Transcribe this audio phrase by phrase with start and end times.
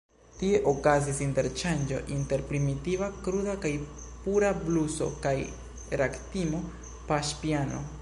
[0.37, 3.73] Tie okazis interŝanĝo inter primitiva, kruda kaj
[4.25, 5.35] pura bluso kaj
[6.03, 7.89] ragtimo-paŝpiano.